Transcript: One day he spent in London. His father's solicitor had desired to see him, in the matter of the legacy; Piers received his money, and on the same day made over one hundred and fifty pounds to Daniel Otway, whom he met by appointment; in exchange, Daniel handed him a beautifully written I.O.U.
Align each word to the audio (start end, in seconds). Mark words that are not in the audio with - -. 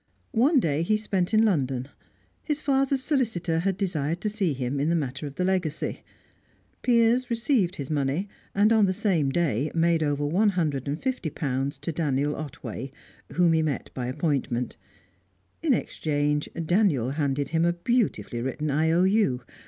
One 0.33 0.59
day 0.59 0.81
he 0.81 0.97
spent 0.97 1.31
in 1.31 1.45
London. 1.45 1.87
His 2.41 2.59
father's 2.63 3.03
solicitor 3.03 3.59
had 3.59 3.77
desired 3.77 4.19
to 4.21 4.29
see 4.31 4.53
him, 4.53 4.79
in 4.79 4.89
the 4.89 4.95
matter 4.95 5.27
of 5.27 5.35
the 5.35 5.45
legacy; 5.45 6.01
Piers 6.81 7.29
received 7.29 7.75
his 7.75 7.91
money, 7.91 8.27
and 8.55 8.73
on 8.73 8.87
the 8.87 8.93
same 8.93 9.29
day 9.29 9.69
made 9.75 10.01
over 10.01 10.25
one 10.25 10.49
hundred 10.49 10.87
and 10.87 10.99
fifty 10.99 11.29
pounds 11.29 11.77
to 11.77 11.91
Daniel 11.91 12.35
Otway, 12.35 12.89
whom 13.33 13.53
he 13.53 13.61
met 13.61 13.91
by 13.93 14.07
appointment; 14.07 14.75
in 15.61 15.71
exchange, 15.75 16.49
Daniel 16.65 17.11
handed 17.11 17.49
him 17.49 17.63
a 17.63 17.73
beautifully 17.73 18.41
written 18.41 18.71
I.O.U. 18.71 19.43